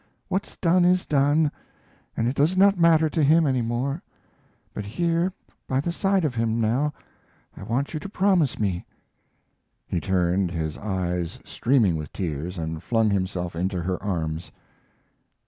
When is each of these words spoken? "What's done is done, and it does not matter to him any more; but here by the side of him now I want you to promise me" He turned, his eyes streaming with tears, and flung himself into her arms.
"What's 0.29 0.57
done 0.57 0.83
is 0.83 1.05
done, 1.05 1.51
and 2.17 2.27
it 2.27 2.33
does 2.35 2.57
not 2.57 2.79
matter 2.79 3.07
to 3.07 3.21
him 3.21 3.45
any 3.45 3.61
more; 3.61 4.01
but 4.73 4.83
here 4.83 5.31
by 5.67 5.79
the 5.79 5.91
side 5.91 6.25
of 6.25 6.33
him 6.33 6.59
now 6.59 6.91
I 7.55 7.61
want 7.61 7.93
you 7.93 7.99
to 7.99 8.09
promise 8.09 8.57
me" 8.57 8.83
He 9.91 9.99
turned, 9.99 10.49
his 10.49 10.75
eyes 10.79 11.37
streaming 11.45 11.97
with 11.97 12.11
tears, 12.13 12.57
and 12.57 12.81
flung 12.81 13.11
himself 13.11 13.55
into 13.55 13.79
her 13.83 14.01
arms. 14.01 14.51